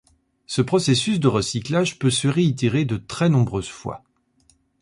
Ce 0.47 0.63
processus 0.63 1.19
de 1.19 1.27
recyclage 1.27 1.99
peut 1.99 2.09
se 2.09 2.27
réitérer 2.27 2.85
de 2.85 2.97
très 2.97 3.29
nombreuses 3.29 3.69
fois. 3.69 4.01